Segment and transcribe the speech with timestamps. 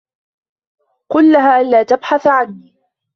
[1.09, 2.73] قل لها ألا تبحث عني.